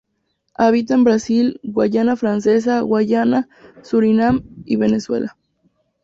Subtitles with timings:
[0.55, 3.47] Habita en Brasil, Guayana Francesa, Guayana,
[3.83, 5.37] Surinam y Venezuela.